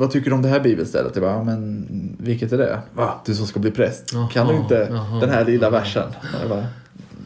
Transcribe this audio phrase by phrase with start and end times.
[0.00, 1.16] vad tycker du om det här bibelstället?
[1.16, 1.86] Jag bara, "Ja, men
[2.20, 2.80] vilket är det?
[2.94, 3.20] Va?
[3.26, 4.10] Du som ska bli präst.
[4.32, 5.70] kan du Jaha, inte jaha, den här lilla jaha.
[5.70, 6.10] versen?
[6.40, 6.66] Jag bara,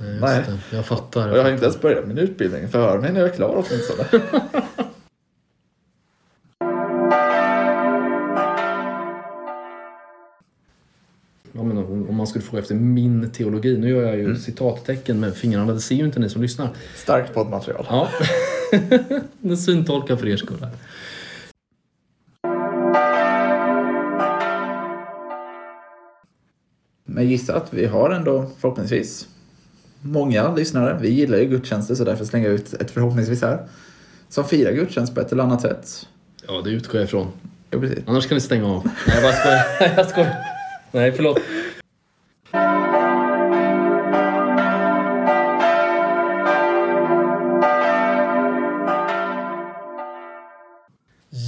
[0.01, 0.43] Nej, Nej.
[0.71, 0.77] Det.
[0.77, 1.31] Jag fattar.
[1.31, 2.69] och jag har inte ens börjat min utbildning.
[2.69, 4.23] Förhör mig när jag är klar åtminstone.
[11.53, 14.27] Ja, men om om man skulle fråga efter min teologi, nu gör jag Mm.
[14.27, 16.69] ju citattecken med fingrarna, det ser ju inte ni som lyssnar.
[16.97, 17.87] Starkt poddmaterial.
[17.89, 18.09] Ja,
[19.57, 20.71] syntolkar för er skull här.
[27.05, 29.29] Men gissa att vi har ändå förhoppningsvis
[30.01, 30.99] många lyssnare.
[31.01, 33.67] Vi gillar ju gudstjänster så därför slänger jag ut ett förhoppningsvis här.
[34.29, 36.07] Som firar gudstjänst på ett eller annat sätt.
[36.47, 37.27] Ja, det utgår jag ifrån.
[37.71, 37.99] Jo, precis.
[38.07, 38.85] Annars kan vi stänga av.
[38.85, 39.97] Nej, jag bara skojar.
[39.97, 40.37] Jag skojar.
[40.93, 41.39] Nej, förlåt.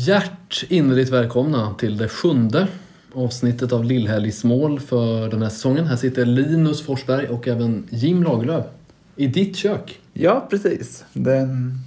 [0.07, 2.69] Hjärt innerligt välkomna till det sjunde
[3.17, 5.87] avsnittet av Lillhelgsmål för den här säsongen.
[5.87, 8.65] Här sitter Linus Forsberg och även Jim Lagerlöf
[9.17, 10.01] i ditt kök.
[10.13, 11.05] Ja, precis.
[11.13, 11.79] Den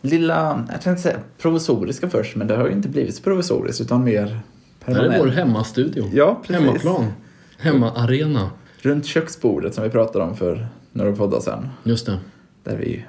[0.00, 4.04] lilla, jag tänkte säga provisoriska först, men det har ju inte blivit så provisoriskt utan
[4.04, 5.24] mer Det här är permanent.
[5.24, 6.10] vår hemmastudio.
[6.14, 6.66] Ja, precis.
[6.66, 7.12] Hemmaplan.
[7.58, 8.50] Hemmaarena.
[8.80, 11.68] Runt köksbordet som vi pratade om för några poddar sedan.
[11.84, 12.18] Just det.
[12.64, 13.04] Där vi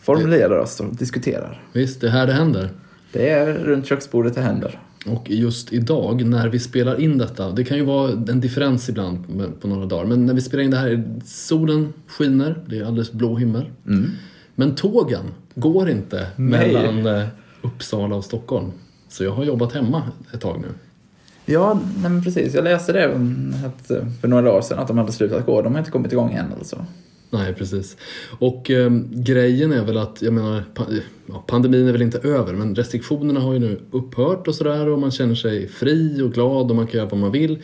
[0.00, 1.62] formulerar oss och diskuterar.
[1.72, 2.68] Visst, det är här det händer.
[3.12, 4.78] Det är runt köksbordet det händer.
[5.08, 9.18] Och just idag när vi spelar in detta, det kan ju vara en differens ibland
[9.60, 13.12] på några dagar, men när vi spelar in det här, solen skiner, det är alldeles
[13.12, 13.64] blå himmel.
[13.86, 14.10] Mm.
[14.54, 16.72] Men tågen går inte Nej.
[16.72, 17.28] mellan eh,
[17.62, 18.72] Uppsala och Stockholm.
[19.08, 20.68] Så jag har jobbat hemma ett tag nu.
[21.52, 22.54] Ja, nej men precis.
[22.54, 25.62] Jag läste det eh, för några dagar sedan att de hade slutat gå.
[25.62, 26.86] De har inte kommit igång än alltså.
[27.30, 27.96] Nej, precis.
[28.38, 30.64] Och eh, grejen är väl att, jag menar,
[31.46, 35.10] pandemin är väl inte över, men restriktionerna har ju nu upphört och sådär och man
[35.10, 37.62] känner sig fri och glad och man kan göra vad man vill.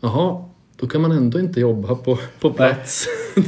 [0.00, 0.44] Jaha,
[0.76, 3.06] då kan man ändå inte jobba på, på plats.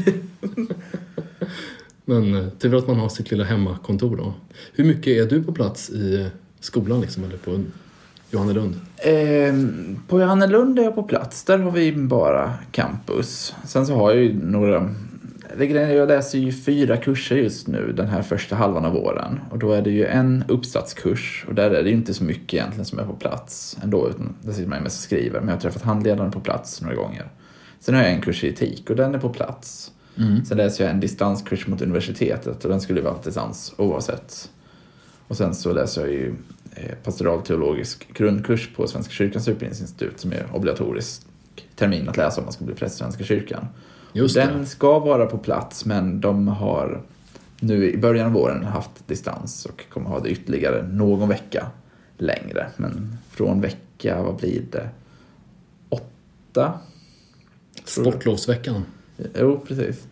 [2.04, 4.34] men eh, tur att man har sitt lilla hemmakontor då.
[4.72, 6.26] Hur mycket är du på plats i eh,
[6.60, 7.60] skolan liksom, eller på
[8.30, 8.80] Johannelund?
[8.96, 11.44] Ehm, på Johannelund är jag på plats.
[11.44, 13.54] Där har vi bara campus.
[13.64, 14.94] Sen så har jag ju några...
[15.58, 19.40] Jag läser ju fyra kurser just nu den här första halvan av våren.
[19.50, 22.54] Och då är det ju en uppsatskurs och där är det ju inte så mycket
[22.54, 24.08] egentligen som är på plats ändå.
[24.08, 25.40] Utan där sitter man ju mest och skriver.
[25.40, 27.26] Men jag har träffat handledaren på plats några gånger.
[27.80, 29.92] Sen har jag en kurs i etik och den är på plats.
[30.48, 34.50] Sen läser jag en distanskurs mot universitetet och den skulle vara på distans oavsett.
[35.28, 36.34] Och sen så läser jag ju
[36.74, 41.22] eh, pastoralteologisk grundkurs på Svenska kyrkans utbildningsinstitut som är obligatorisk
[41.76, 43.66] termin att läsa om man ska bli präst i Svenska kyrkan.
[44.12, 44.66] Just Den det.
[44.66, 47.02] ska vara på plats men de har
[47.60, 51.66] nu i början av våren haft distans och kommer ha det ytterligare någon vecka
[52.18, 52.66] längre.
[52.76, 54.88] Men från vecka, vad blir det?
[55.88, 56.72] Åtta?
[57.84, 58.84] Sportlovsveckan.
[59.40, 60.06] Jo, precis.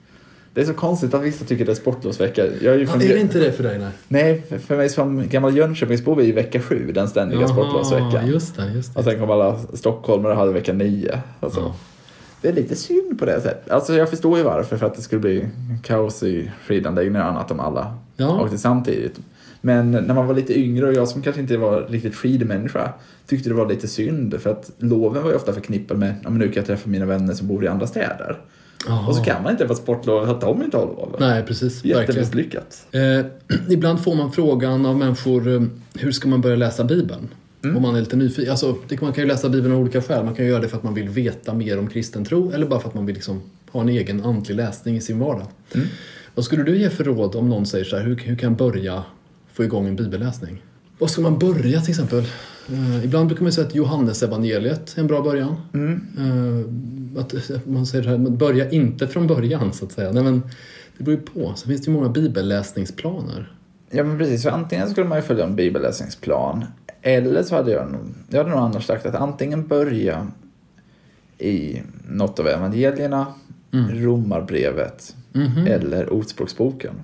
[0.55, 2.47] Det är så konstigt att vissa tycker det är sportlovsvecka.
[2.47, 3.78] Jag är ju Ja, från är det inte det för dig?
[3.78, 3.91] Nej.
[4.09, 8.27] Nej, för- mig som gammal Jönköpingsbo är ju vecka sju den ständiga sportlovsveckan.
[8.27, 8.99] just det, just det.
[8.99, 11.22] Och sen kom alla stockholmare och hade vecka nio.
[11.41, 11.75] Alltså, Ja.
[12.42, 13.70] Det är lite synd på det sättet.
[13.70, 15.48] Alltså jag förstår ju varför, för att det skulle bli
[15.82, 18.40] kaos i skidanläggningar och annat om alla Ja.
[18.42, 19.20] åkte samtidigt.
[19.60, 22.92] Men när man var lite yngre och jag som kanske inte var riktigt skidmänniska
[23.26, 26.44] tyckte det var lite synd för att loven var ju ofta förknippade med att nu
[26.44, 28.38] kan jag träffa mina vänner som bor i andra städer.
[28.86, 29.08] Jaha.
[29.08, 31.16] Och så kan man inte få sportlov för att de inte har lov.
[31.20, 31.84] Nej, precis.
[31.84, 32.86] Jättemisslyckat.
[32.92, 33.26] Eh,
[33.68, 35.62] ibland får man frågan av människor eh,
[35.94, 37.28] hur ska man börja läsa Bibeln?
[37.62, 38.50] Om man är lite nyfiken.
[38.50, 40.25] Alltså, det, man kan ju läsa Bibeln av olika skäl.
[40.25, 42.66] Man kan ju göra det för att man vill veta mer om kristen tro eller
[42.66, 45.47] bara för att man vill liksom ha en egen andlig läsning i sin vardag.
[46.34, 48.59] Vad skulle du ge för råd om någon säger så här, hur, hur kan jag
[48.59, 49.04] börja
[49.53, 50.62] få igång en bibelläsning?
[50.99, 52.25] Var ska man börja till exempel?
[52.69, 55.56] Eh, ibland brukar man säga att Johannes evangeliet är en bra början.
[56.19, 60.12] Eh, att att man säger så här, börja inte från början så att säga.
[60.12, 60.43] Nej, men
[60.99, 61.53] det beror ju på.
[61.56, 63.53] Så finns det ju många bibelläsningsplaner.
[63.90, 66.64] Ja men precis, för antingen skulle man ju följa en bibelläsningsplan
[67.02, 70.26] eller så hade jag nog, jag hade nog annars sagt att antingen börja
[71.38, 73.26] i något av evangelierna,
[73.90, 75.14] Romarbrevet
[75.69, 76.94] eller Ordspråksboken.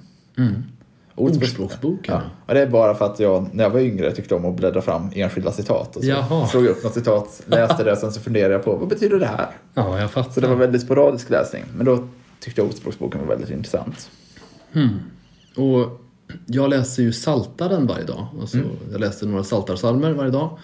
[1.14, 2.22] Ordspråksboken, Ja.
[2.46, 4.82] Och det är bara för att jag när jag var yngre tyckte om att bläddra
[4.82, 6.46] fram enskilda citat och så Jaha.
[6.46, 9.18] slog jag upp något citat, läste det och sen så funderade jag på vad betyder
[9.18, 9.48] det här?
[9.74, 10.30] Ja, jag fattar.
[10.32, 11.64] Så det var väldigt sporadisk läsning.
[11.76, 12.08] Men då
[12.40, 14.10] tyckte jag Ordspråksboken var väldigt intressant.
[15.56, 16.00] Och
[16.46, 18.26] jag läser ju Saltaren varje dag.
[18.40, 18.58] Alltså,
[18.93, 20.58] Jag läser några saltarsalmer varje dag.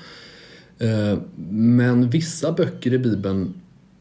[0.79, 1.19] Eh,
[1.51, 3.55] Men vissa böcker i Bibeln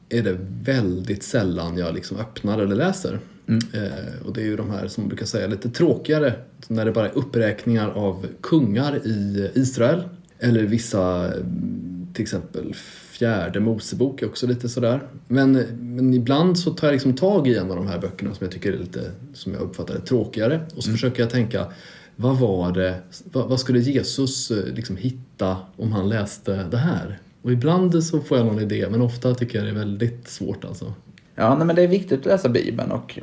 [0.09, 3.19] är det väldigt sällan jag liksom öppnar eller läser.
[3.47, 6.33] Eh, Och det är ju de här som man brukar säga lite tråkigare,
[6.67, 10.03] när det bara är uppräkningar av kungar i Israel.
[10.39, 12.73] Eller vissa, mm, till exempel
[13.21, 15.01] fjärde Mosebok är också lite sådär.
[15.27, 18.45] Men, men ibland så tar jag liksom tag i en av de här böckerna som
[18.45, 20.61] jag tycker är lite, som jag uppfattar det, tråkigare.
[20.75, 21.65] Och så försöker jag tänka,
[22.15, 22.95] vad var det,
[23.31, 27.19] vad, vad skulle Jesus eh, liksom hitta om han läste det här?
[27.41, 30.65] Och ibland så får jag någon idé, men ofta tycker jag det är väldigt svårt
[30.65, 30.93] alltså.
[31.35, 33.19] Ja, nej, men det är viktigt att läsa Bibeln och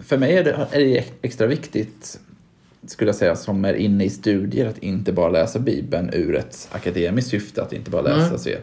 [0.00, 2.20] för mig är det, är det extra viktigt,
[2.86, 6.68] skulle jag säga, som är inne i studier att inte bara läsa Bibeln ur ett
[6.72, 8.38] akademiskt syfte, att inte bara läsa, Nej.
[8.38, 8.58] se,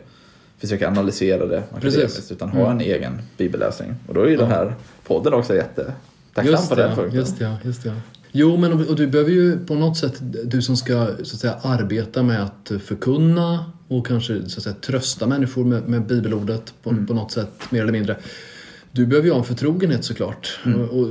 [0.58, 1.98] försöka analysera det Precis.
[2.00, 3.96] akademiskt, utan ha en egen bibelläsning.
[4.08, 4.76] Och då är ju den här
[5.08, 7.20] podden också jättetacksam Just på det, den ja, punkten.
[7.20, 7.90] just det, ja, just det.
[7.90, 7.96] ja.
[8.32, 10.14] Jo, men och du behöver ju på något sätt,
[10.46, 14.76] du som ska så att säga, arbeta med att förkunna och kanske så att säga,
[14.82, 17.08] trösta människor med, med bibelordet på, Mm.
[17.08, 18.18] på något sätt, mer eller mindre.
[18.92, 20.60] Du behöver ju ha en förtrogenhet såklart.
[20.66, 20.82] Mm.
[20.82, 21.06] Och, och,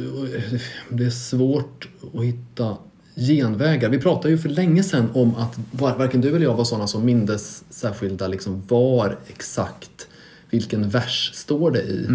[0.91, 2.76] och det är svårt att hitta
[3.17, 3.89] genvägar.
[3.89, 6.87] Vi pratade ju för länge sedan om att var- varken du eller jag var sådana
[6.87, 10.09] som mindes särskilda liksom var exakt
[10.51, 12.09] vilken vers står det i.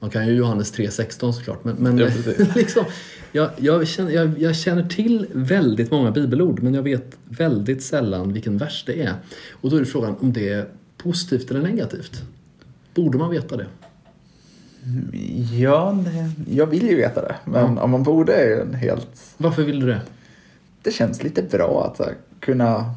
[0.00, 1.64] Man kan ju Johannes 3.16 såklart.
[1.64, 2.08] Men, men Ja,
[2.54, 2.84] liksom,
[3.32, 8.32] jag, jag, känner, jag, jag känner till väldigt många bibelord men jag vet väldigt sällan
[8.32, 9.14] vilken vers det är.
[9.52, 10.66] Och då är frågan om det är
[10.96, 12.22] positivt eller negativt.
[12.94, 13.66] Borde man veta det?
[15.58, 16.04] Ja,
[16.50, 19.08] jag vill ju veta det, men om man borde är ju en helt...
[19.36, 20.00] Varför vill du det?
[20.86, 22.94] Det känns lite bra att här, kunna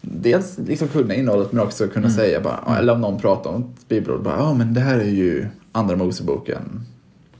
[0.00, 2.16] dels liksom kunna innehållet men också kunna Mm.
[2.16, 5.04] säga bara, eller om någon pratar om ett bibelord, bara, ja men det här är
[5.10, 6.86] ju andra Moseboken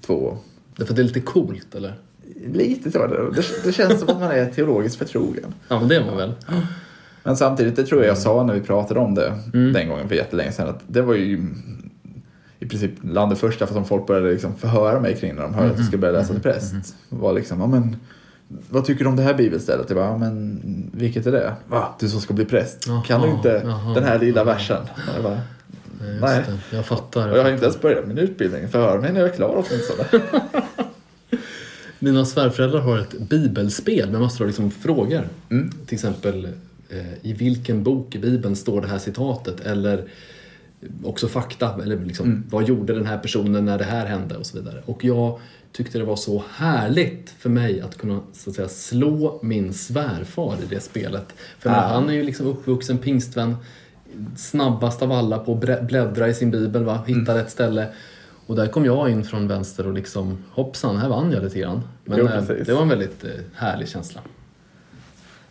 [0.06, 0.36] två.
[0.76, 1.94] Därför att det är lite coolt eller?
[2.52, 5.54] Lite så, det, det, känns som att man är teologiskt förtrogen.
[5.68, 6.32] Ja men det är man väl?
[7.22, 9.72] Men samtidigt, det tror jag jag sa när vi pratade om det Mm.
[9.72, 11.46] den gången för jättelänge sedan, att det var ju
[12.58, 15.70] i princip bland det första som folk började liksom förhöra mig kring när de hörde
[15.70, 16.74] att jag skulle börja läsa till präst.
[17.08, 17.96] Var liksom, ja men
[18.48, 19.84] vad tycker du om det här bibelstället?
[19.88, 20.60] Jag bara, ja men
[20.92, 21.54] vilket är det?
[21.68, 21.94] Va?
[22.00, 22.86] Du som ska bli präst?
[22.86, 24.44] Jaha, kan du inte jaha, den här lilla jaha.
[24.44, 24.86] versen?
[25.14, 25.40] Jag bara,
[26.20, 26.44] Nej.
[26.70, 26.76] Det.
[26.76, 27.30] Jag fattar.
[27.30, 28.68] och jag har inte ens börjat min utbildning.
[28.68, 30.22] Förhör mig när jag är klar åtminstone.
[31.98, 35.28] Mina svärföräldrar har ett bibelspel med massor av liksom frågor.
[35.50, 35.72] Mm.
[35.86, 36.48] Till exempel
[36.88, 39.60] eh, i vilken bok i bibeln står det här citatet?
[39.60, 40.04] Eller
[41.04, 41.82] också fakta.
[41.82, 42.44] Eller liksom, Mm.
[42.50, 44.36] vad gjorde den här personen när det här hände?
[44.36, 44.82] Och så vidare.
[44.86, 45.38] Och jag
[45.72, 50.54] tyckte det var så härligt för mig att kunna så att säga, slå min svärfar
[50.62, 51.26] i det spelet.
[51.58, 51.72] För Ah.
[51.72, 53.56] han är ju liksom uppvuxen pingstvän.
[54.36, 56.98] Snabbast av alla på att bläddra i sin bibel, va?
[57.06, 57.36] hitta Mm.
[57.44, 57.86] rätt ställe.
[58.46, 61.80] Och där kom jag in från vänster och liksom hoppsan, här vann jag lite grann.
[62.04, 64.20] Men Jo, eh, det var en väldigt eh, härlig känsla.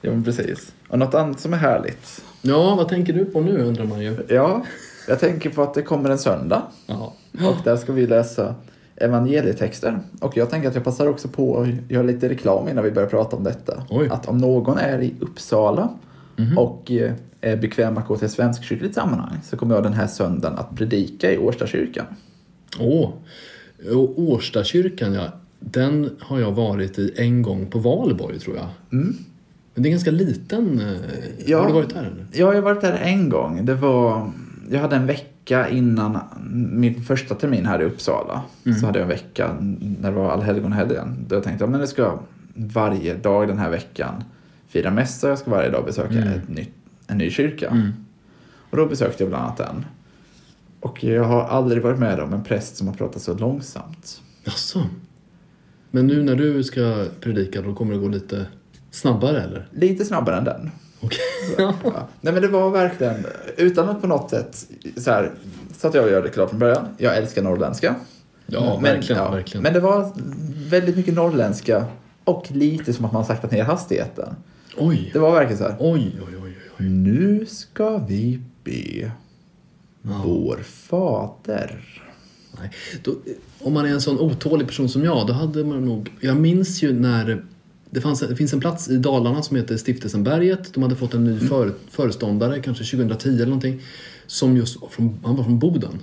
[0.01, 0.73] ja men precis.
[0.89, 2.23] Och något annat som är härligt.
[2.41, 4.17] Ja, vad tänker du på nu undrar man ju.
[4.29, 4.65] Ja,
[5.07, 6.61] jag tänker på att det kommer en söndag.
[6.87, 7.13] Ja.
[7.33, 8.55] Och där ska vi läsa
[8.95, 9.99] evangelietexter.
[10.21, 13.09] Och jag tänker att jag passar också på att göra lite reklam innan vi börjar
[13.09, 13.83] prata om detta.
[13.89, 14.07] Oj.
[14.11, 15.89] Att om någon är i Uppsala
[16.57, 17.11] och eh,
[17.41, 21.31] är bekväm att gå till svenskkyrkligt sammanhang så kommer jag den här söndagen att predika
[21.31, 22.05] i Årstakyrkan.
[22.79, 23.09] Åh,
[23.95, 25.23] och Årstakyrkan ja,
[25.59, 28.67] den har jag varit i en gång på Valborg tror jag.
[28.89, 30.79] Men det är ganska liten.
[30.81, 30.97] eh,
[31.45, 31.59] Ja.
[31.59, 32.25] Har du varit där eller?
[32.31, 33.65] Jag har varit där en gång.
[33.65, 34.31] Det var,
[34.69, 36.19] jag hade en vecka innan
[36.71, 38.41] min första termin här i Uppsala.
[38.79, 39.57] Så hade jag en vecka
[39.99, 41.25] när det var allhelgonhelgen.
[41.27, 42.19] Då jag tänkte att jag ska
[42.55, 44.23] varje dag den här veckan
[44.67, 45.29] fira mässa.
[45.29, 46.73] Jag ska varje dag besöka ett nytt,
[47.07, 47.91] en ny kyrka.
[48.69, 49.85] Och då besökte jag bland annat den.
[50.79, 54.21] Och jag har aldrig varit med om en präst som har pratat så långsamt.
[54.43, 54.85] Jaså?
[55.91, 58.45] Men nu när du ska predika då kommer det gå lite
[58.91, 59.67] snabbare eller?
[59.71, 60.71] Lite snabbare än den.
[61.03, 61.55] Okej.
[61.57, 61.73] Ja.
[62.21, 63.25] Nej men det var verkligen,
[63.57, 64.67] utan att på något sätt
[64.97, 65.31] så här,
[65.77, 66.85] så att jag gör det klart från början.
[66.97, 67.95] Jag älskar norrländska.
[68.45, 69.63] Ja, men, verkligen, ja, verkligen.
[69.63, 70.11] Men det var
[70.69, 71.85] väldigt mycket norrländska
[72.23, 74.35] och lite som att man saktat ner hastigheten.
[74.77, 75.75] Oj, Det var verkligen så här.
[75.79, 76.57] oj, oj, oj.
[76.79, 76.85] oj.
[76.89, 79.11] Nu ska vi be
[80.01, 81.79] vår fader.
[82.59, 82.71] Nej.
[83.03, 83.11] Då,
[83.59, 86.11] om man är en sån otålig person som jag, då hade man nog...
[86.19, 87.43] Jag minns ju när...
[87.93, 90.73] Det, fanns, det finns en plats i Dalarna som heter Stiftelsenberget.
[90.73, 93.81] De hade fått en ny för, föreståndare, kanske 2010 eller någonting.
[94.27, 95.99] Som just var från, han var från Boden.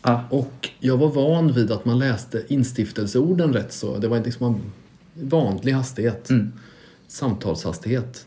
[0.00, 0.20] Ah.
[0.30, 3.98] Och jag var van vid att man läste instiftelseorden rätt så.
[3.98, 4.60] Det var liksom en
[5.28, 6.28] vanlig hastighet.
[7.08, 8.26] Samtalshastighet.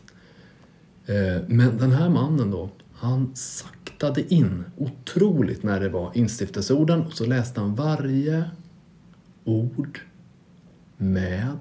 [1.06, 7.12] Eh, Men den här mannen då, han saktade in otroligt när det var instiftelseorden och
[7.12, 8.44] så läste han varje
[9.44, 10.00] ord
[10.96, 11.58] med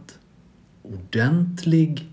[0.93, 2.09] ordentlig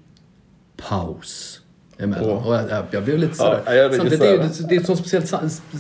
[0.89, 1.61] paus
[1.99, 2.31] emellan.
[2.31, 3.61] Och jag, jag, blev lite sådär.
[3.67, 4.69] Ja, jag Samtidigt, det är registrerar.
[4.69, 5.33] det är ett så speciellt,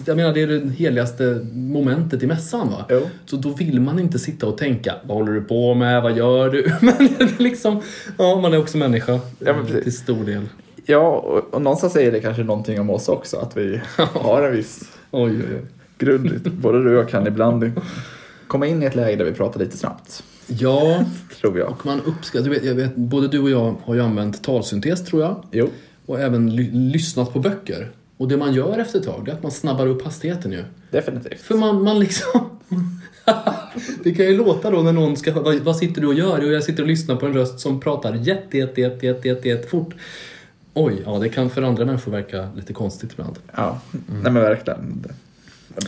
[0.07, 2.85] jag menar det är det heligaste momentet i mässan va?
[2.88, 3.00] Jo.
[3.26, 6.50] Så då vill man inte sitta och tänka, vad håller du på med, vad gör
[6.50, 6.73] du?
[6.81, 7.83] Men det är liksom,
[8.19, 9.83] ja man är också människa Ja, precis.
[9.83, 10.43] till stor del.
[10.87, 14.53] Ja, och, och någonstans säger det kanske någonting om oss också, att vi har en
[14.53, 15.67] viss Oj, oj, oj.
[15.99, 16.53] grund.
[16.53, 17.73] Både du och jag kan ibland
[18.47, 21.05] komma in i ett läge där vi pratar lite snabbt, Ja,
[21.41, 21.71] tror jag.
[21.71, 25.05] och man uppskattar, du vet, jag vet, både du och jag har ju använt talsyntes
[25.05, 25.45] tror jag.
[25.53, 25.69] Jo,
[26.07, 27.91] Och även ly- lyssnat på böcker.
[28.17, 30.65] Och det man gör efter ett tag, är att man snabbar upp hastigheten ju.
[30.91, 31.41] definitivt.
[31.41, 32.41] För man, man liksom...
[34.05, 35.33] det kan ju låta då när någon ska...
[35.41, 36.38] Vad, vad sitter du och gör?
[36.43, 39.49] Jo, jag sitter och lyssnar på en röst som pratar jätte, jätte, jätte, jätte, jätte,
[39.49, 39.95] jätte fort.
[40.75, 43.38] Oj, ja det kan för andra människor verka lite konstigt ibland.
[43.57, 43.81] Ja,
[44.23, 45.05] nej men verkligen.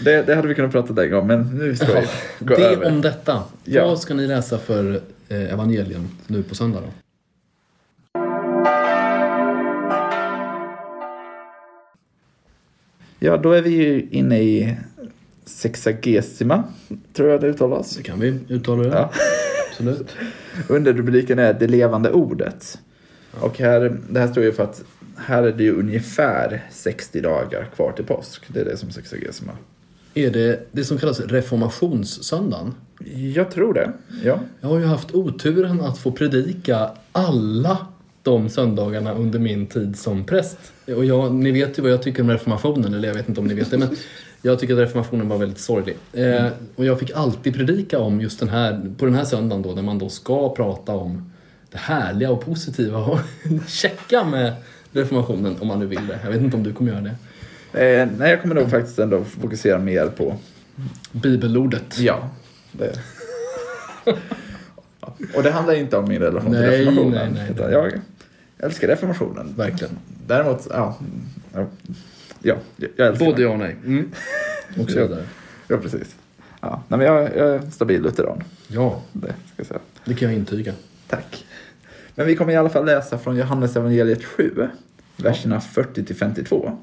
[0.03, 2.07] Det, det hade vi kunnat prata länge om, men nu ska vi
[2.39, 2.87] gå det över.
[2.87, 3.43] om detta.
[3.65, 3.87] Ja.
[3.87, 6.93] Vad ska ni läsa för eh, evangelium nu på söndag då?
[13.19, 14.77] Ja, då är vi ju inne i
[15.45, 16.65] Sexagesima,
[17.13, 17.97] tror jag det uttalas.
[17.97, 18.89] Det kan vi uttala det.
[18.89, 19.11] Ja.
[19.71, 20.17] Absolut.
[20.69, 22.79] Underrubriken är Det levande ordet.
[23.41, 24.83] Och här, det här står ju för att
[25.17, 28.45] här är det ju ungefär 60 dagar kvar till påsk.
[28.49, 29.53] Det är det som Sexagesima.
[30.19, 32.75] Är det det som kallas reformationssöndagen?
[33.35, 33.93] Jag tror det,
[34.25, 34.41] ja.
[34.61, 37.87] Jag har ju haft oturen att få predika alla
[38.23, 40.59] de söndagarna under min tid som präst.
[40.97, 43.47] Och jag, ni vet ju vad jag tycker om reformationen, eller jag vet inte om
[43.47, 43.89] ni vet det, men
[44.43, 45.97] jag tycker att reformationen var väldigt sorglig.
[46.13, 46.47] Eh,
[46.77, 49.83] och jag fick alltid predika om just den här, på den här söndagen då, när
[49.83, 51.33] man då ska prata om
[51.71, 53.19] det härliga och positiva och
[53.67, 54.53] checka med
[54.93, 56.19] reformationen, om man nu vill det.
[56.25, 57.15] Jag vet inte om du kommer göra det.
[57.73, 60.37] Eh, nej, jag kommer nog faktiskt ändå fokusera mer på,
[61.13, 61.99] Bibelordet.
[61.99, 62.29] ja.
[62.73, 62.99] Det.
[65.35, 67.33] Och det handlar inte om min relation till Nej, reformationen.
[67.35, 67.93] nej, nej, jag
[68.59, 69.55] älskar reformationen.
[69.57, 69.99] Verkligen.
[70.27, 70.99] Däremot, ja.
[71.55, 71.67] Ja,
[72.43, 72.57] ja
[72.97, 73.77] jag älskar Både ja och nej.
[73.85, 74.11] Mm.
[74.81, 75.03] Och så Ja.
[75.07, 75.25] vidare.
[75.69, 76.17] Ja, precis.
[76.61, 78.43] Ja, nej, men jag, jag är stabil lutheran.
[78.69, 79.81] Ja, Det ska säga.
[80.05, 80.73] det kan jag intyga.
[81.09, 81.45] Tack.
[82.15, 84.69] Men vi kommer i alla fall läsa från Johannes evangeliet 7,
[85.17, 86.79] verserna 40 till 52.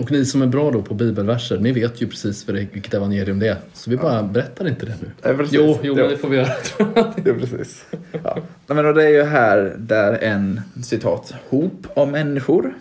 [0.00, 3.48] Och ni som är bra då på bibelverser, ni vet ju precis vilket evangelium det
[3.48, 3.56] är.
[3.72, 5.10] Så vi bara berättar inte det nu.
[5.22, 5.52] Ja, precis.
[5.54, 6.02] Jo, jo, Ja.
[6.02, 6.48] men det får vi göra.
[7.24, 7.84] Ja, precis.
[8.24, 8.38] Ja.
[8.66, 12.74] Men och det är ju här där en citat hop av människor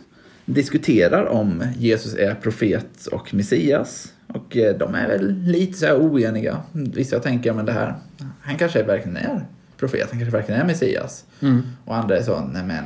[0.46, 4.14] diskuterar om Jesus är profet och Messias.
[4.28, 6.58] Och eh, de är väl lite så här oeniga.
[6.72, 7.96] Vissa tänker, men det här,
[8.42, 9.46] han kanske verkligen är
[9.78, 11.26] profet, han kanske verkligen är Messias.
[11.42, 11.62] Mm.
[11.86, 12.84] Och andra är så, nej men,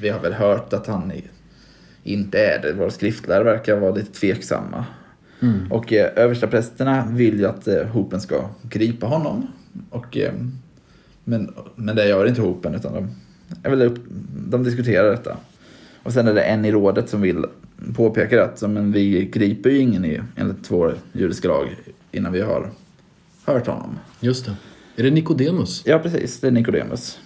[0.00, 1.24] vi har väl hört att han i-
[2.04, 2.72] inte är det.
[2.72, 4.84] Våra skriftlärare verkar vara lite tveksamma.
[5.40, 5.72] Mm.
[5.72, 9.46] Och eh, överstaprästerna vill ju att eh, hopen ska gripa honom.
[9.90, 10.32] Och, eh,
[11.24, 13.08] men, men det gör inte hopen utan de,
[13.62, 13.98] jag vill upp,
[14.48, 15.36] de diskuterar detta.
[16.02, 17.44] Och sen är det en i rådet som vill
[17.94, 21.76] påpeka att men vi griper ju ingen i, enligt vår judiska lag
[22.12, 22.70] innan vi har
[23.44, 23.98] hört honom.
[24.20, 24.56] Just det.
[24.96, 25.82] Är det Nikodemus?
[25.86, 26.40] Ja, precis.
[26.40, 27.18] Det är Nikodemus.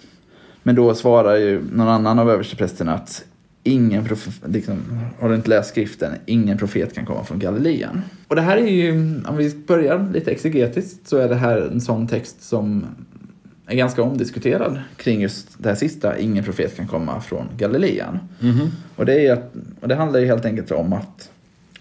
[0.63, 3.25] Men då svarar ju någon annan av översteprästerna att
[3.67, 4.75] ingen profet, liksom,
[5.19, 8.01] har du inte läst skriften, ingen profet kan komma från Galileen.
[8.27, 8.91] Och det här är ju,
[9.27, 12.85] om vi börjar lite exegetiskt, så är det här en sån text som
[13.67, 18.19] är ganska omdiskuterad kring just det här sista, ingen profet kan komma från Galileen.
[18.39, 18.71] Mhm.
[18.95, 21.29] Och det, är att, och det handlar ju helt enkelt om att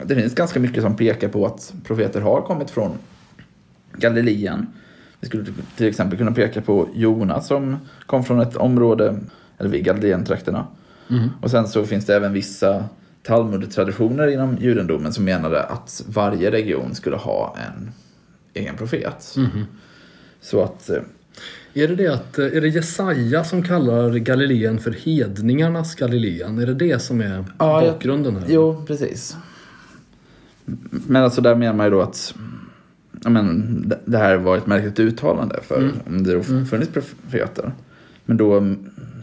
[0.05, 2.91] det finns ganska mycket som pekar på att profeter har kommit från
[3.97, 4.67] Galileen.
[5.21, 5.45] Vi skulle
[5.77, 7.77] till exempel kunna peka på Jona som
[8.07, 9.19] kom från ett område,
[9.59, 10.67] eller vid Galileentrakterna.
[11.09, 11.31] Mhm.
[11.41, 12.85] Och sen så finns det även vissa
[13.23, 17.91] Talmud-traditioner inom judendomen som menade att varje region skulle ha en
[18.55, 19.35] egen profet.
[19.37, 19.65] Mhm.
[20.41, 20.97] Så att, eh,
[21.77, 26.59] Är det det att, eh, är det Jesaja som kallar Galileen för hedningarnas Galileen?
[26.59, 28.45] Är det det som är Ja, bakgrunden här?
[28.49, 29.37] jo precis.
[30.91, 32.35] Men alltså där menar man ju då att
[33.25, 35.93] ja, men, det- det här var ett märkligt uttalande för Mm.
[36.07, 37.73] om det då funnits profeter.
[38.25, 38.61] Men då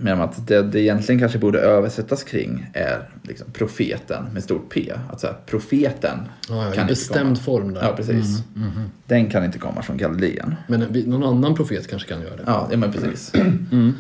[0.02, 4.94] menar att det, det egentligen kanske borde översättas kring är liksom profeten med stort P.
[5.12, 6.18] Att så här, profeten
[6.50, 7.36] Ja, ja, kan i inte bestämd komma.
[7.36, 7.82] form där.
[7.82, 8.44] Ja, precis.
[8.56, 8.90] Mm, mhm.
[9.06, 10.56] Den kan inte komma från Galileen.
[10.68, 12.44] Men någon annan profet kanske kan göra det?
[12.46, 13.34] Ja, ja men precis.
[13.72, 13.94] Mm.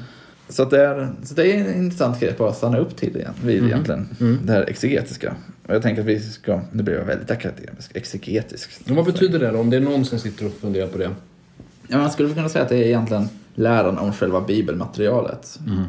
[0.50, 3.58] Så, det är, så det är en intressant grej att stanna upp till igen, vid
[3.58, 3.70] Mm.
[3.72, 4.08] egentligen.
[4.20, 4.40] Mm.
[4.44, 5.36] Det här exegetiska.
[5.68, 8.70] Och jag tänker att vi ska, nu blir jag väldigt akademisk, exegetisk.
[8.86, 9.60] Men vad betyder det då?
[9.60, 11.10] Om det är någon som sitter och funderar på det?
[11.88, 15.60] Ja, man skulle kunna säga att det är egentligen läran om själva bibelmaterialet.
[15.68, 15.84] Mm.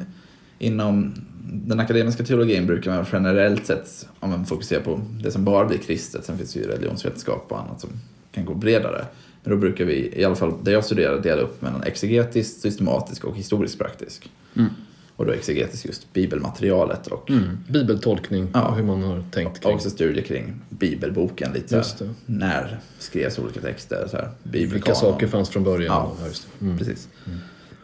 [0.58, 1.14] Inom
[1.44, 5.78] den akademiska teologin brukar man generellt sett, om man fokuserar på det som bara blir
[5.78, 7.90] kristet, sen finns det ju religionsvetenskap och annat som
[8.32, 9.04] kan gå bredare.
[9.42, 13.24] Men då brukar vi, i alla fall där jag studerar, dela upp mellan exegetisk, systematisk
[13.24, 14.30] och historisk praktisk.
[14.54, 14.70] Mm.
[15.16, 17.58] Och då exegetisk just bibelmaterialet och, Mm.
[17.68, 18.68] Bibeltolkning Ja.
[18.68, 19.74] och hur man har tänkt och kring.
[19.74, 21.82] också studier kring bibelboken lite.
[22.26, 24.06] När skrevs olika texter?
[24.10, 25.94] Så här, Vilka saker fanns från början?
[25.94, 26.12] Ja.
[26.20, 26.48] Ja, just.
[26.60, 26.78] Mm.
[26.78, 27.08] Precis.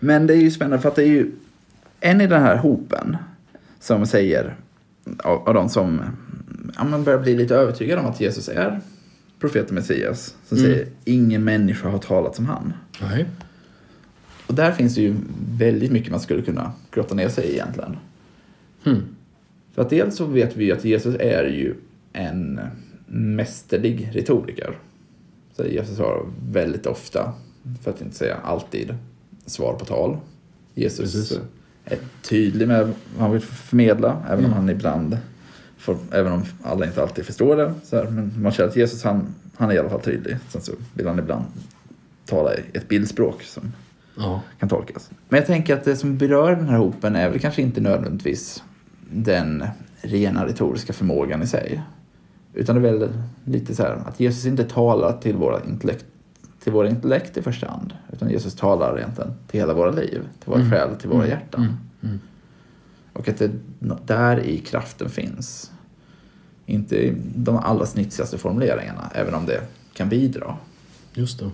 [0.01, 1.31] Men det är ju spännande för att det är ju
[2.01, 3.17] en i den här hopen
[3.81, 4.57] som säger
[5.25, 6.01] av, av de som
[6.77, 8.81] ja, man börjar bli lite övertygade om att Jesus är
[9.41, 10.35] profeten Messias.
[10.49, 10.71] Som Mm.
[10.71, 12.73] säger ingen människa har talat som han.
[13.01, 13.27] Nej.
[14.49, 15.15] Och där finns det ju
[15.59, 17.97] väldigt mycket man skulle kunna grotta ner sig i egentligen.
[18.85, 19.03] Hmm.
[19.75, 21.75] För att dels så vet vi ju att Jesus är ju
[22.13, 22.61] en
[23.07, 24.79] mästerlig retoriker.
[25.57, 27.33] Så Jesus har väldigt ofta,
[27.83, 28.95] för att inte säga alltid,
[29.47, 30.17] svar på tal.
[30.75, 31.41] Jesus Precis.
[31.85, 34.53] är tydlig med vad han vill förmedla, även om Mm.
[34.53, 35.19] han ibland,
[35.79, 37.75] får, även om alla inte alltid förstår det.
[37.85, 40.37] Så här, men man känner att Jesus han, han är i alla fall tydlig.
[40.49, 41.45] Sen så vill han ibland
[42.27, 43.73] tala i ett bildspråk som
[44.19, 44.41] Ja.
[44.59, 45.11] kan tolkas.
[45.29, 48.63] Men jag tänker att det som berör den här hopen är väl kanske inte nödvändigtvis
[49.11, 49.65] den
[50.01, 51.83] rena retoriska förmågan i sig.
[52.55, 53.09] Utan det är väl
[53.45, 56.05] lite så här att Jesus inte talar till våra intellekt,
[56.63, 57.95] till våra intellekt i första hand.
[58.13, 60.71] Utan Jesus talar egentligen till hela våra liv, till våra Mm.
[60.71, 61.31] själ, till våra Mm.
[61.31, 61.61] hjärtan.
[61.63, 61.75] Mm.
[62.03, 62.19] Mm.
[63.13, 63.51] Och att det
[64.07, 65.73] där i kraften finns.
[66.67, 69.61] Inte i de allra snitsigaste formuleringarna, även om det
[69.93, 70.57] kan bidra.
[71.15, 71.51] Just det.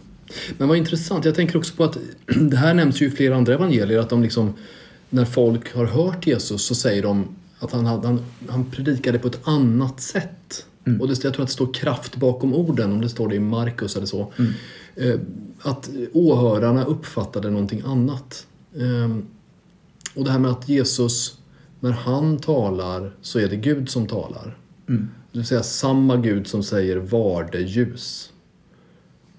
[0.58, 1.98] Men vad intressant, jag tänker också på att
[2.50, 4.54] det här nämns ju i flera andra evangelier att de liksom
[5.10, 9.28] när folk har hört Jesus så säger de att han, hade, han, han predikade på
[9.28, 10.66] ett annat sätt.
[10.86, 11.00] Mm.
[11.00, 13.40] Och det, jag tror att det står kraft bakom orden, om det står det i
[13.40, 14.32] Markus eller så.
[14.38, 14.52] Mm.
[14.96, 15.20] Eh,
[15.62, 18.46] att åhörarna uppfattade någonting annat.
[18.76, 19.16] Eh,
[20.14, 21.38] och det här med att Jesus,
[21.80, 24.58] när han talar så är det Gud som talar.
[24.88, 25.10] Mm.
[25.32, 28.30] Det vill säga samma Gud som säger var det ljus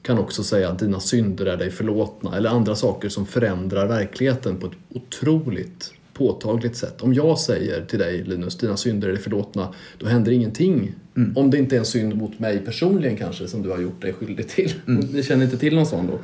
[0.05, 4.57] kan också säga att dina synder är dig förlåtna eller andra saker som förändrar verkligheten
[4.57, 7.01] på ett otroligt påtagligt sätt.
[7.01, 10.95] Om jag säger till dig Linus, dina synder är dig förlåtna, då händer ingenting.
[11.17, 11.38] Mm.
[11.38, 14.13] Om det inte är en synd mot mig personligen kanske som du har gjort dig
[14.13, 14.74] skyldig till.
[14.88, 15.07] Mm.
[15.13, 16.19] Vi känner inte till någon sån då.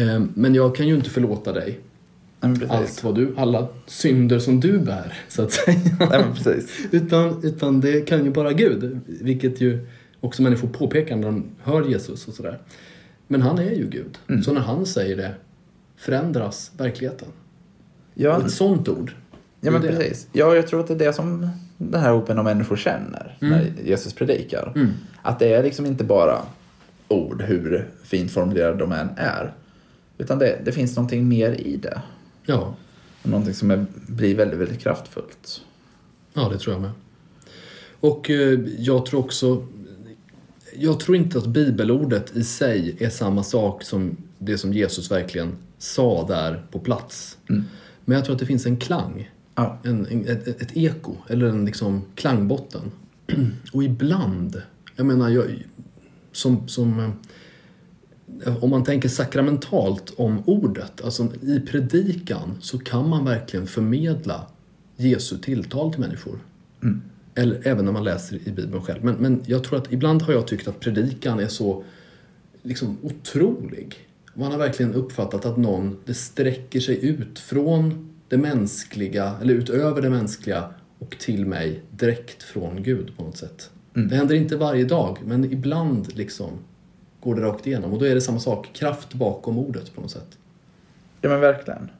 [0.00, 1.78] Eh, Men jag kan ju inte förlåta dig
[2.68, 5.78] allt vad du, alla synder som du bär så att säga.
[6.44, 6.62] Nej.
[6.90, 9.86] Utan, utan det kan ju bara Gud, vilket ju
[10.20, 12.58] också människor påpekar när de hör Jesus och sådär.
[13.28, 14.18] Men han är ju Gud.
[14.28, 14.42] Mm.
[14.42, 15.34] Så när han säger det
[15.96, 17.28] förändras verkligheten.
[18.14, 19.12] Ja, Och ett sånt ord.
[19.60, 20.28] Ja, men precis.
[20.32, 23.58] Ja, jag tror att det är det som den här hopen av människor känner Mm.
[23.58, 24.72] när Jesus predikar.
[24.76, 24.88] Mm.
[25.22, 26.38] Att det är liksom inte bara
[27.08, 29.52] ord, hur fint formulerade de än är.
[30.18, 32.02] Utan det, det finns någonting mer i det.
[32.46, 32.74] Ja,
[33.22, 35.60] Någonting som är, blir väldigt, väldigt kraftfullt.
[36.34, 36.90] ja, det tror jag med.
[38.00, 39.66] Och eh, jag tror också...
[40.80, 45.56] Jag tror inte att bibelordet i sig är samma sak som det som Jesus verkligen
[45.78, 47.38] sa där på plats.
[47.48, 47.64] Mm.
[48.04, 49.30] Men jag tror att det finns en klang.
[49.54, 49.78] Ja.
[49.84, 52.82] en, en, ett, ett eko eller en liksom klangbotten.
[53.72, 54.62] Och ibland,
[54.96, 55.44] jag menar, jag,
[56.32, 57.12] som, som
[58.44, 64.46] eh, om man tänker sakramentalt om ordet, alltså i predikan så kan man verkligen förmedla
[64.96, 66.38] Jesu tilltal till människor.
[66.82, 67.02] Mm.
[67.38, 69.04] Eller även när man läser i Bibeln själv.
[69.04, 71.84] Men, men jag tror att ibland har jag tyckt att predikan är så
[72.62, 74.08] liksom otrolig.
[74.34, 80.02] Man har verkligen uppfattat att någon, det sträcker sig ut från det mänskliga, eller utöver
[80.02, 83.70] det mänskliga och till mig direkt från Gud på något sätt.
[83.94, 84.08] Mm.
[84.08, 86.50] Det händer inte varje dag, men ibland liksom
[87.20, 87.92] går det rakt igenom.
[87.92, 90.38] Och då är det samma sak, kraft bakom ordet på något sätt.
[91.20, 91.90] Ja, men verkligen.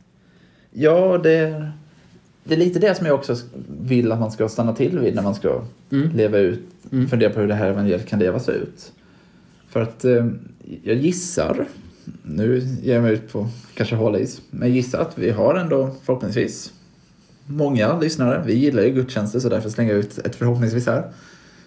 [0.70, 1.70] Ja, det
[2.48, 3.36] det är lite det som jag också
[3.80, 6.10] vill att man ska stanna till vid när man ska Mm.
[6.16, 6.60] leva ut,
[6.92, 7.08] Mm.
[7.08, 8.92] fundera på hur det här evangeliet kan levas ut.
[9.68, 10.26] För att eh,
[10.82, 11.66] jag gissar,
[12.22, 15.54] nu ger jag mig ut på kanske hal is, men jag gissar att vi har
[15.54, 16.72] ändå förhoppningsvis
[17.46, 18.42] många lyssnare.
[18.46, 21.04] Vi gillar ju gudstjänster så därför slänger jag ut ett förhoppningsvis här.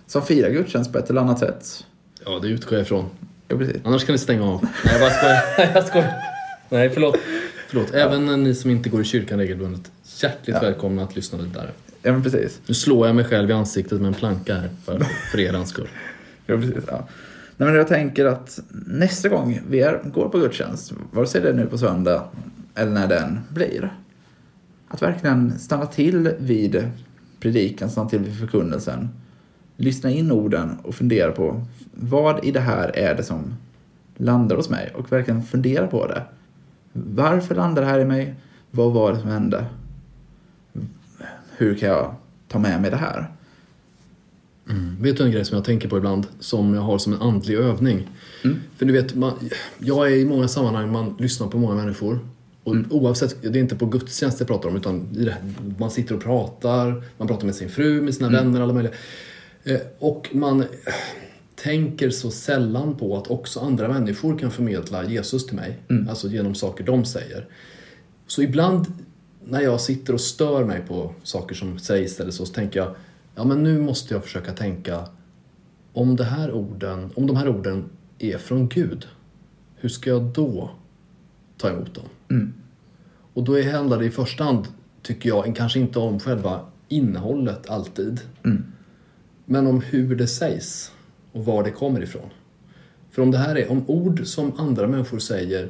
[0.08, 1.86] Som firar gudstjänst på ett eller annat sätt.
[2.26, 3.06] Ja, det utgår jag ifrån.
[3.48, 3.76] Ja, precis.
[3.84, 4.64] Annars kan ni stänga av.
[4.64, 5.72] Nej, jag bara skojar.
[5.76, 6.14] jag skojar.
[6.70, 7.16] Nej, förlåt.
[7.72, 7.94] Förlåt.
[7.94, 10.62] Även ni som inte går i kyrkan regelbundet, hjärtligt Ja.
[10.62, 11.70] välkomna att lyssna vidare.
[12.02, 12.60] Ja, men precis.
[12.68, 15.00] Nu slår jag mig själv i ansiktet med en planka här för,
[15.32, 15.88] för er skull.
[16.46, 16.84] Ja, precis.
[16.88, 17.08] Ja.
[17.58, 21.50] Nej, men jag tänker att nästa gång vi är, går på gudstjänst, vare sig det
[21.50, 22.24] är nu på söndag
[22.76, 23.94] eller när den blir,
[24.88, 26.88] att verkligen stanna till vid
[27.40, 29.10] predikan, stanna till vid förkunnelsen,
[29.78, 33.54] lyssna in orden och fundera på vad i det här är det som
[34.18, 36.24] landar hos mig och verkligen fundera på det.
[36.94, 38.36] Varför landar det här i mig?
[38.72, 39.66] Vad var det som hände?
[41.58, 42.16] Hur kan jag
[42.48, 43.32] ta med mig det här?
[44.70, 44.98] Mm.
[45.02, 47.56] Vet du en grej som jag tänker på ibland, som jag har som en andlig
[47.56, 48.08] övning?
[48.44, 48.58] Mm.
[48.78, 49.34] För du vet, man,
[49.80, 52.20] jag är i många sammanhang, man lyssnar på många människor.
[52.64, 52.88] Och Mm.
[52.92, 55.36] oavsett, det är inte på gudstjänst jag pratar om, utan det,
[55.78, 58.44] man sitter och pratar, man pratar med sin fru, med sina Mm.
[58.44, 58.94] vänner, alla möjliga.
[59.64, 60.64] Eh, och man
[61.62, 65.80] tänker så sällan på att också andra människor kan förmedla Jesus till mig.
[65.90, 66.10] Mm.
[66.10, 67.48] Alltså genom saker de säger.
[68.28, 68.86] Så ibland
[69.46, 72.96] när jag sitter och stör mig på saker som sägs eller så, så tänker jag
[73.36, 75.08] ja men nu måste jag försöka tänka
[75.94, 79.08] om, det här orden, om de här orden är från Gud,
[79.76, 80.72] hur ska jag då
[81.58, 82.06] ta emot dem?
[82.30, 82.54] Mm.
[83.34, 84.68] Och då handlar det i första hand,
[85.02, 88.22] tycker jag, kanske inte om själva innehållet alltid.
[88.44, 88.64] Mm.
[89.46, 90.92] Men om hur det sägs
[91.32, 92.30] och var det kommer ifrån.
[93.12, 95.70] För om det här är, om ord som andra människor säger,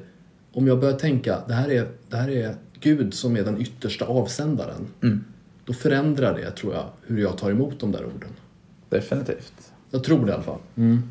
[0.54, 4.06] om jag börjar tänka, det här är, det här är Gud som är den yttersta
[4.06, 4.88] avsändaren.
[5.02, 5.24] Mm.
[5.66, 8.30] Då förändrar det, tror jag, hur jag tar emot de där orden.
[8.90, 9.72] Definitivt.
[9.92, 10.60] Jag tror det i alla fall.
[10.76, 11.02] Mm.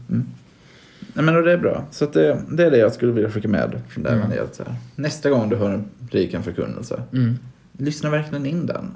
[1.14, 1.84] Nej, men det är bra.
[1.90, 4.48] Så det, det är det jag skulle vilja skicka med från det här Mm.
[4.52, 4.74] Så här.
[4.96, 7.38] Nästa gång du hör en predikan förkunnelse, Mm.
[7.72, 8.94] lyssna verkligen in den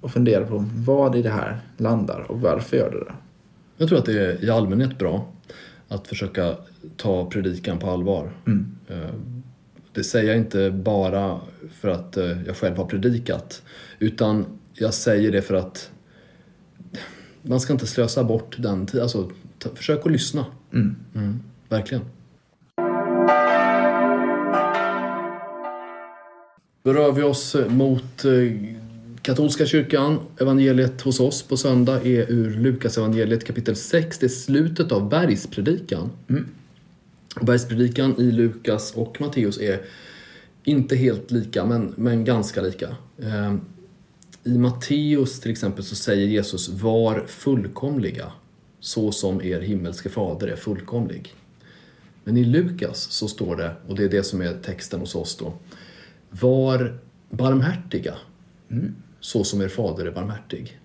[0.00, 3.12] och fundera på vad i det här landar och varför gör det det.
[3.76, 5.32] Jag tror att det är i allmänhet bra
[5.88, 6.56] att försöka
[6.96, 8.30] ta predikan på allvar.
[8.46, 8.76] Mm.
[8.88, 9.14] Eh,
[9.92, 11.40] Det säger jag inte bara
[11.72, 13.62] för att eh, jag själv har predikat.
[13.98, 15.90] Utan jag säger det för att
[17.42, 19.02] man ska inte slösa bort den tiden.
[19.02, 19.30] Alltså,
[19.74, 20.46] försök att lyssna.
[20.72, 20.96] Mm.
[21.14, 22.04] Mm, verkligen.
[26.82, 28.32] Då rör vi oss mot eh,
[29.26, 30.18] katolska kyrkan.
[30.40, 34.18] Evangeliet hos oss på söndag är ur Lukas evangeliet kapitel 6.
[34.18, 36.10] Det är slutet av bergspredikan.
[36.28, 36.46] Mm.
[37.40, 39.80] Bergspredikan i Lukas och Matteus är
[40.64, 42.96] inte helt lika, men, men ganska lika.
[43.18, 43.54] Eh,
[44.44, 48.32] I Matteus till exempel så säger Jesus var fullkomliga
[48.80, 51.34] så som er himmelske fader är fullkomlig.
[52.24, 55.36] Men i Lukas så står det, och det är det som är texten hos oss
[55.36, 55.52] då,
[56.30, 56.98] var
[57.30, 58.14] barmhärtiga
[59.26, 60.80] så som er fader är barmhärtig.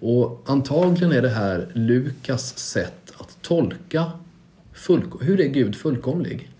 [0.00, 4.12] Och antagligen är det här Lukas sätt att tolka
[5.20, 6.50] hur är Gud fullkomlig?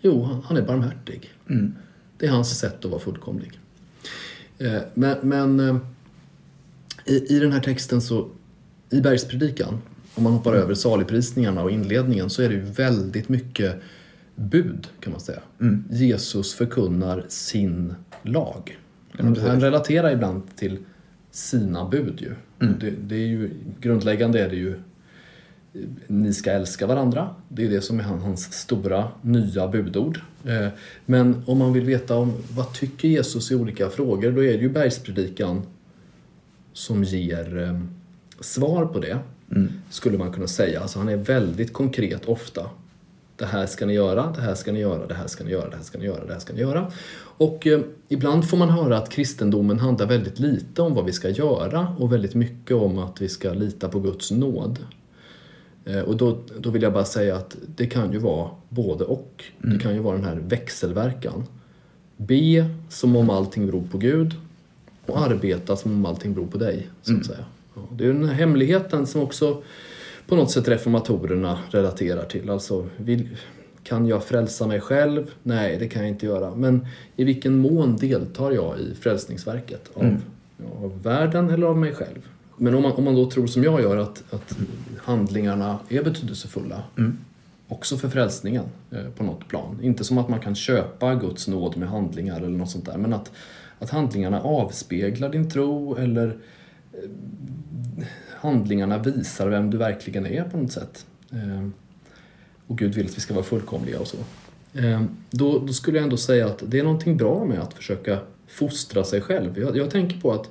[0.00, 1.30] Jo, han- är barmhärtig.
[1.50, 1.74] Mm.
[2.18, 3.60] Det är hans sätt att vara fullkomlig.
[4.58, 5.76] Eh, Men, men eh,
[7.04, 8.28] i, i den här texten så,
[8.90, 9.78] i bergspredikan,
[10.14, 13.80] om man hoppar över saligprisningarna och inledningen så är det ju väldigt mycket
[14.34, 15.40] bud kan man säga.
[15.60, 15.84] Mm.
[15.90, 18.78] Jesus förkunnar sin lag.
[19.16, 19.44] Precis.
[19.44, 20.78] Han relaterar ibland till
[21.30, 22.34] sina bud ju.
[22.66, 22.78] Mm.
[22.80, 23.50] Det, det är ju.
[23.80, 24.74] Grundläggande är det ju
[26.06, 27.28] ni ska älska varandra.
[27.48, 30.20] Det är det som är han- hans stora nya budord.
[30.46, 30.68] Eh,
[31.06, 34.62] Men om man vill veta om vad tycker Jesus i olika frågor, då är det
[34.62, 35.62] ju bergspredikan
[36.72, 37.80] som ger eh,
[38.40, 39.18] svar på det,
[39.50, 39.72] Mm.
[39.90, 40.80] skulle man kunna säga.
[40.80, 42.66] Alltså han är väldigt konkret ofta.
[43.42, 45.70] Det här ska ni göra, det här ska ni göra, det här ska ni göra,
[45.70, 46.92] det här ska ni göra, det här ska ni göra.
[47.18, 51.28] Och eh, ibland får man höra att kristendomen handlar väldigt lite om vad vi ska
[51.28, 54.78] göra och väldigt mycket om att vi ska lita på Guds nåd.
[55.84, 59.44] Eh, Och då, då vill jag bara säga att det kan ju vara både och.
[59.58, 61.44] Det kan ju vara den här växelverkan.
[62.16, 64.34] Be som om allting beror på Gud
[65.06, 66.88] och arbeta som om allting beror på dig.
[67.02, 67.44] Så att säga.
[67.74, 69.62] Ja, det är den här hemligheten som också
[70.26, 72.50] på något sätt reformatorerna relaterar till.
[72.50, 73.28] Alltså, vill,
[73.82, 75.30] kan jag frälsa mig själv?
[75.42, 76.54] Nej, det kan jag inte göra.
[76.54, 79.90] Men i vilken mån deltar jag i frälsningsverket?
[79.94, 80.20] Av, Mm.
[80.82, 82.28] av världen eller av mig själv?
[82.56, 84.56] Men om man, om man då tror som jag gör att, att
[84.98, 87.18] handlingarna är betydelsefulla Mm.
[87.68, 89.78] också för frälsningen eh, på något plan.
[89.82, 93.12] Inte som att man kan köpa Guds nåd med handlingar eller något sånt där, men
[93.12, 93.30] att,
[93.78, 96.36] att handlingarna avspeglar din tro eller
[96.92, 98.04] eh,
[98.42, 101.06] handlingarna visar vem du verkligen är på något sätt.
[101.30, 101.68] Eh,
[102.66, 104.16] och Gud vill att vi ska vara fullkomliga och så.
[104.78, 108.18] Eh, då, då skulle jag ändå säga att det är någonting bra med att försöka
[108.46, 109.58] fostra sig själv.
[109.58, 110.48] Jag, jag tänker på att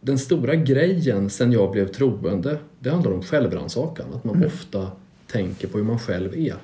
[0.00, 4.06] den stora grejen sen jag blev troende, det handlar om självrannsakan.
[4.14, 4.90] Att man ofta
[5.26, 6.56] tänker på hur man själv är.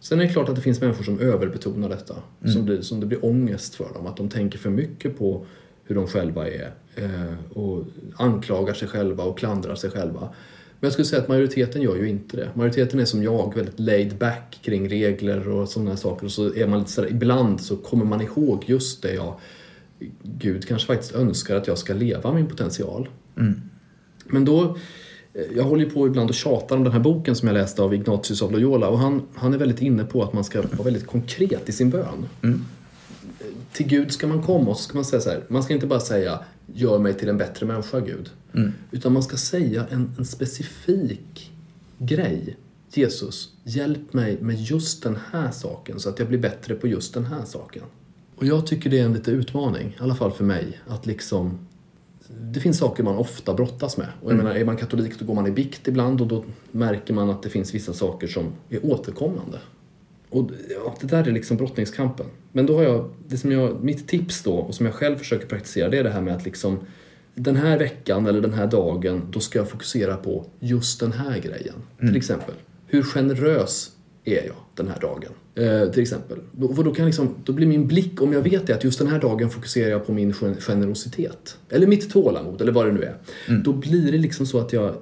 [0.00, 2.14] Sen är det klart att det finns människor som överbetonar detta.
[2.52, 4.06] Som, blir, som det blir ångest för dem.
[4.06, 5.46] Att de tänker för mycket på
[5.90, 6.72] hur de själva är.
[6.96, 7.84] Eh, och
[8.16, 10.20] anklagar sig själva och klandrar sig själva.
[10.20, 12.48] Men jag skulle säga att majoriteten gör ju inte det.
[12.54, 16.24] Majoriteten är som jag, väldigt laid back kring regler och sådana saker.
[16.24, 19.34] Och så är man lite sådär, ibland så kommer man ihåg just det jag
[20.22, 23.08] Gud kanske faktiskt önskar att jag ska leva min potential.
[23.36, 23.60] Mm.
[24.26, 24.76] Men då,
[25.34, 27.82] eh, jag håller ju på ibland och tjatar om den här boken som jag läste
[27.82, 30.82] av Ignatius av Loyola och han, han är väldigt inne på att man ska vara
[30.82, 32.26] väldigt konkret i sin bön.
[32.42, 32.64] Mm.
[33.72, 35.86] Till Gud ska man komma och så ska man säga så här, man ska inte
[35.86, 36.40] bara säga
[36.74, 38.30] gör mig till en bättre människa Gud.
[38.54, 38.72] Mm.
[38.90, 41.52] Utan man ska säga en, en specifik
[41.98, 42.56] grej.
[42.92, 47.14] Jesus, hjälp mig med just den här saken så att jag blir bättre på just
[47.14, 47.82] den här saken.
[48.36, 51.58] Och jag tycker det är en lite utmaning, i alla fall för mig, att liksom
[52.40, 54.06] det finns saker man ofta brottas med.
[54.22, 57.14] Och jag menar, är man katolik då går man i bikt ibland och då märker
[57.14, 59.58] man att det finns vissa saker som är återkommande.
[60.30, 62.26] Och ja, det där är liksom brottningskampen.
[62.52, 65.46] Men då har jag, det som jag, mitt tips då, och som jag själv försöker
[65.46, 66.78] praktisera, det är det här med att liksom
[67.34, 71.38] den här veckan eller den här dagen, då ska jag fokusera på just den här
[71.38, 71.74] grejen.
[71.98, 72.54] Till exempel,
[72.86, 73.90] hur generös
[74.24, 75.32] är jag den här dagen?
[75.54, 76.38] Eh, till exempel.
[76.52, 79.08] Då, då, kan liksom, då blir min blick, om jag vet det, att just den
[79.08, 81.58] här dagen fokuserar jag på min gen- generositet.
[81.68, 83.14] Eller mitt tålamod, eller vad det nu är.
[83.64, 84.94] Då blir det liksom så att jag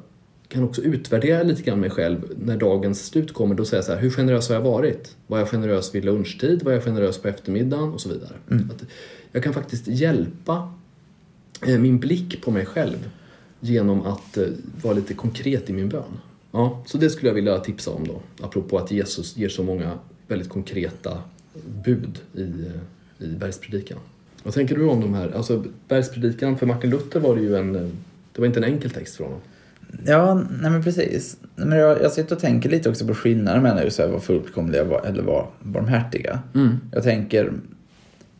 [0.49, 3.55] kan också utvärdera lite grann mig själv när dagens slut kommer.
[3.55, 5.17] Då säger jag så här, hur generös har jag varit?
[5.27, 6.63] Var jag generös vid lunchtid?
[6.63, 7.93] Var jag generös på eftermiddagen?
[7.93, 8.33] Och så vidare.
[8.71, 8.85] Att
[9.33, 10.75] jag kan faktiskt hjälpa
[11.67, 13.11] eh, min blick på mig själv
[13.61, 14.47] genom att eh,
[14.83, 16.19] vara lite konkret i min bön.
[16.51, 19.99] Ja, så det skulle jag vilja tipsa om då, apropå att Jesus ger så många
[20.27, 21.23] väldigt konkreta
[21.85, 23.99] bud i, eh, i bergspredikan.
[24.43, 25.31] Vad tänker du om de här?
[25.31, 27.73] Alltså bergspredikan, för Martin Luther var det ju en,
[28.33, 29.41] det var inte en enkel text för honom.
[30.07, 31.37] Ja, nej men precis.
[31.57, 34.85] Men jag, jag sitter och tänker lite också på skillnaden mellan just att vara fullkomliga
[34.85, 36.41] var- eller vara barmhärtiga.
[36.93, 37.53] Jag tänker,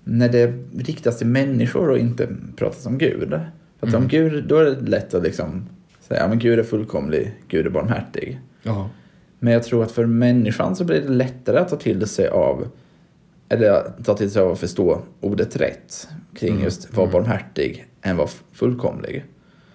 [0.05, 3.41] när det riktas till människor och inte pratas om Gud.
[3.81, 5.67] För att om Gud, då är det lätt att liksom
[6.01, 8.41] säga, ja men Gud är fullkomlig, Gud är barmhärtig.
[8.63, 8.91] Ja.
[9.39, 12.69] Men jag tror att för människan så blir det lättare att ta till sig av
[13.49, 18.29] eller ta till sig av att förstå ordet rätt kring just vara barmhärtig än vara
[18.53, 19.25] fullkomlig.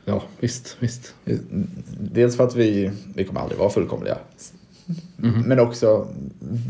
[0.06, 1.14] Ja, visst, visst.
[2.00, 4.18] Dels för att vi, vi kommer aldrig vara fullkomliga.
[5.46, 6.08] Men också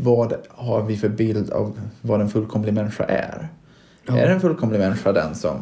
[0.02, 3.48] vad har vi för bild av vad en fullkomlig människa är?
[4.06, 4.18] Ja.
[4.18, 5.56] Är en fullkomlig människa den som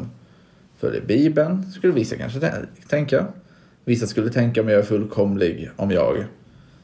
[0.79, 1.71] följer Bibeln?
[1.71, 3.25] Skulle vissa kanske tä- tänka.
[3.85, 6.25] Vissa skulle tänka om jag är fullkomlig om jag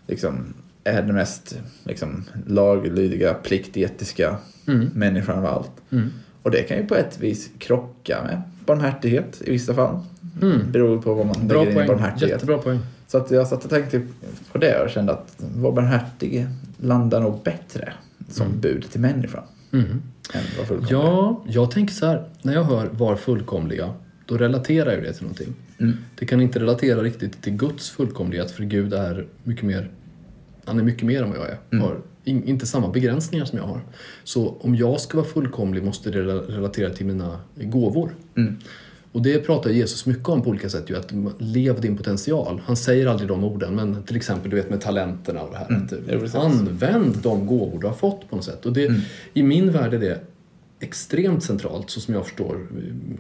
[0.08, 4.38] liksom är den mest liksom, laglydiga, pliktetiska
[4.94, 5.72] människan av allt.
[5.90, 6.10] Mm.
[6.44, 10.00] Och det kan ju på ett vis krocka med barmhärtighet i vissa fall.
[10.42, 10.72] Mm.
[10.72, 12.30] Beror på vad man Bra lägger in i barmhärtighet.
[12.30, 12.80] Jättebra poäng.
[13.08, 14.02] Så att jag satt och tänkte
[14.52, 17.94] på det och kände att vara barmhärtig landar nog bättre
[18.30, 19.86] som bud till människan Mm.
[20.34, 20.92] än vad fullkomlig.
[20.92, 22.30] Ja, jag tänker så här.
[22.42, 23.94] När jag hör var fullkomliga,
[24.26, 25.54] då relaterar jag det till någonting.
[25.80, 25.94] Mm.
[26.20, 29.92] Det kan inte relatera riktigt till Guds fullkomlighet, för Gud är mycket mer,
[30.66, 31.80] han är mycket mer än vad jag är.
[31.82, 33.82] Har in, inte samma begränsningar som jag har.
[34.24, 38.16] Så om jag ska vara fullkomlig måste det rela- relatera till mina gåvor.
[38.38, 38.58] Mm.
[39.12, 42.62] Och det pratar Jesus mycket om på olika sätt, ju, att lev din potential.
[42.66, 45.66] Han säger aldrig de orden, men till exempel du vet med talenterna och det här.
[45.66, 46.36] Att, jo, precis.
[46.36, 48.66] använd de gåvor du har fått på något sätt.
[48.66, 49.02] Och det,
[49.34, 50.20] I min värld är det
[50.80, 52.68] extremt centralt, så som jag förstår.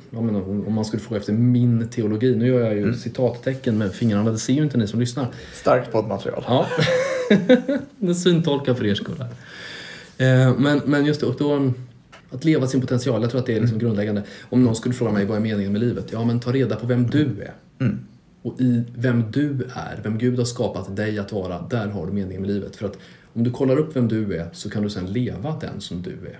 [0.09, 3.93] Jag menar, om man skulle fråga efter min teologi, nu gör jag ju citattecken med
[3.93, 5.27] fingrarna, det ser ju inte ni som lyssnar.
[5.53, 6.43] Starkt poddmaterial.
[6.47, 6.67] Ja.
[7.97, 9.23] det syntolkar för er skull.
[10.17, 11.73] Eh, Men, men just det, och då,
[12.31, 14.23] att leva sin potential, jag tror att det är liksom grundläggande.
[14.49, 16.05] Om någon skulle fråga mig vad är meningen med livet?
[16.11, 17.53] Ja, men ta reda på vem du är.
[17.79, 17.99] Mm.
[18.41, 22.11] Och i vem du är, vem Gud har skapat dig att vara, där har du
[22.11, 22.75] meningen med livet.
[22.75, 22.97] För att
[23.33, 26.11] om du kollar upp vem du är så kan du sen leva den som du
[26.11, 26.39] är.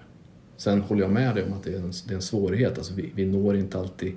[0.58, 2.94] Sen håller jag med dig om att det är en, det är en svårighet, alltså
[2.94, 4.14] vi, vi når inte alltid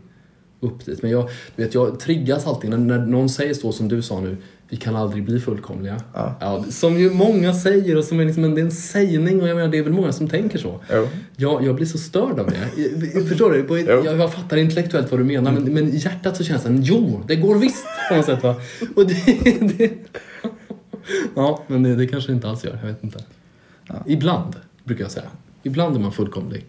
[0.60, 1.02] upp dit.
[1.02, 4.36] Men jag, vet, jag triggas alltid när, när någon säger så som du sa nu,
[4.72, 6.00] vi kan aldrig bli fullkomliga.
[6.14, 6.64] Ja.
[6.70, 9.54] som ju många säger och som är liksom en, det är en sägning och jag
[9.56, 10.80] menar det är väl många som tänker så.
[10.92, 11.08] Jo.
[11.36, 12.82] Jag, jag blir så störd av det.
[13.14, 13.62] Jag- Förstår du?
[13.64, 16.70] På, jag, jag fattar intellektuellt vad du menar men, men i hjärtat så känns det
[16.82, 18.42] jo, det går visst på något sätt.
[18.42, 18.54] Va?
[18.96, 19.24] Och det,
[19.78, 19.90] det,
[21.34, 22.78] ja, men det, det kanske inte alls gör.
[22.82, 23.18] Jag vet inte.
[24.06, 24.54] Ibland,
[24.84, 25.26] brukar jag säga.
[25.62, 26.64] Ibland är man fullkomlig.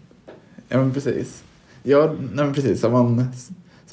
[0.69, 1.43] Ja, men precis.
[1.83, 2.79] Ja, nej, men precis.
[2.81, 3.27] Som man,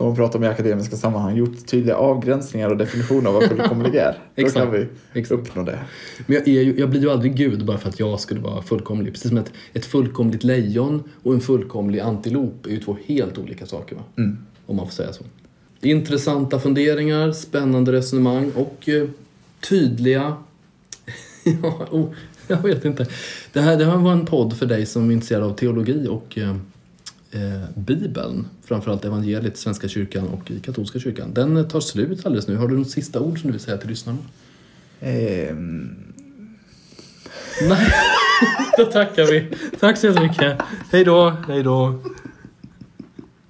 [0.00, 3.94] som man pratar om i akademiska sammanhang, gjort tydliga avgränsningar och definitioner av vad fullkomlig
[3.94, 4.18] är.
[4.34, 4.54] Då Exakt.
[4.54, 5.40] kan vi Exakt.
[5.40, 5.78] uppnå det.
[6.26, 9.12] Men jag, ju, jag blir ju aldrig Gud bara för att jag skulle vara fullkomlig.
[9.12, 13.66] Precis som ett, ett fullkomligt lejon och en fullkomlig antilop är ju två helt olika
[13.66, 13.96] saker.
[13.96, 14.02] Va?
[14.16, 14.38] Mm.
[14.66, 15.24] Om man får säga så.
[15.80, 19.08] Intressanta funderingar, spännande resonemang och eh,
[19.68, 20.36] tydliga...
[21.62, 22.08] ja, oh,
[22.46, 23.06] jag vet inte.
[23.52, 26.38] Det här, det här var en podd för dig som är intresserad av teologi och
[26.38, 26.56] eh,
[27.30, 28.46] eh, Bibeln.
[28.64, 31.34] Framförallt evangeliet Svenska kyrkan och i katolska kyrkan.
[31.34, 32.56] Den tar slut alldeles nu.
[32.56, 34.18] Har du något sista ord som du vill säga till lyssnarna?
[35.00, 35.94] Ehm,
[37.68, 37.92] Nej,
[38.76, 39.48] då tackar vi.
[39.80, 40.58] Tack så jättemycket.
[40.92, 42.02] Hej då, hej då.